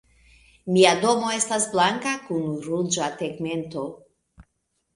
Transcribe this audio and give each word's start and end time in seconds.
Mia 0.77 0.93
domo 1.03 1.29
estas 1.41 1.67
blanka 1.75 2.15
kun 2.29 2.49
ruĝa 2.65 3.13
tegmento. 3.23 3.87